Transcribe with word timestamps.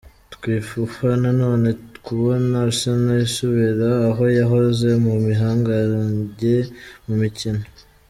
Twifufa 0.33 1.09
na 1.23 1.31
none 1.41 1.69
kubona 2.05 2.53
Arsenal 2.65 3.19
isubira 3.27 3.89
aho 4.09 4.23
yahoze, 4.39 4.87
mu 5.03 5.13
bihangange 5.23 6.55
mu 7.05 7.13
mukino”. 7.21 7.63